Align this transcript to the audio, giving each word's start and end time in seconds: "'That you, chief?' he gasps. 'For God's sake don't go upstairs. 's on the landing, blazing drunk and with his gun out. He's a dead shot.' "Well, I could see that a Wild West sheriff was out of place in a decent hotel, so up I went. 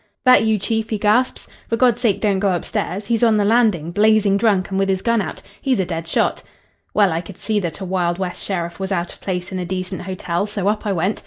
"'That 0.25 0.43
you, 0.43 0.57
chief?' 0.57 0.89
he 0.89 0.97
gasps. 0.97 1.47
'For 1.69 1.77
God's 1.77 2.01
sake 2.01 2.19
don't 2.21 2.39
go 2.39 2.55
upstairs. 2.55 3.07
's 3.11 3.21
on 3.21 3.37
the 3.37 3.45
landing, 3.45 3.91
blazing 3.91 4.35
drunk 4.35 4.71
and 4.71 4.79
with 4.79 4.89
his 4.89 5.03
gun 5.03 5.21
out. 5.21 5.43
He's 5.61 5.79
a 5.79 5.85
dead 5.85 6.07
shot.' 6.07 6.41
"Well, 6.95 7.11
I 7.11 7.21
could 7.21 7.37
see 7.37 7.59
that 7.59 7.81
a 7.81 7.85
Wild 7.85 8.17
West 8.17 8.41
sheriff 8.43 8.79
was 8.79 8.91
out 8.91 9.13
of 9.13 9.21
place 9.21 9.51
in 9.51 9.59
a 9.59 9.63
decent 9.65 10.01
hotel, 10.01 10.47
so 10.47 10.67
up 10.69 10.87
I 10.87 10.91
went. 10.91 11.19